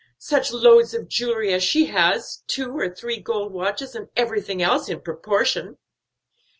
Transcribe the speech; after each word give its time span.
Such 0.17 0.51
loads 0.51 0.95
of 0.95 1.07
jewelry 1.07 1.53
as 1.53 1.63
she 1.63 1.85
has, 1.85 2.41
two 2.47 2.75
or 2.75 2.89
three 2.89 3.19
gold 3.19 3.53
watches, 3.53 3.93
and 3.93 4.09
everything 4.17 4.59
else 4.59 4.89
in 4.89 5.01
proportion." 5.01 5.77